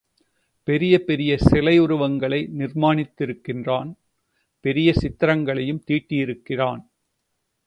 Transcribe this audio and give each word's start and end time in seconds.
பெரிய 0.63 1.03
பெரிய 1.03 1.37
சிலை 1.37 1.79
உருவங்களை 1.79 2.49
நிர்மாணித்திருக்கிறான், 2.57 3.91
பெரிய 4.65 4.93
சித்திரங்களையும் 4.93 5.83
தீட்டியிருக்கிறான். 5.87 6.81